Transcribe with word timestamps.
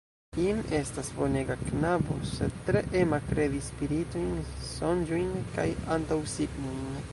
Jim 0.43 0.59
estas 0.77 1.11
bonega 1.17 1.57
knabo, 1.59 2.17
sed 2.29 2.57
tre 2.71 2.81
ema 3.03 3.21
kredi 3.27 3.61
spiritojn, 3.67 4.33
sonĝojn 4.73 5.31
kaj 5.55 5.67
antaŭsignojn. 5.97 7.01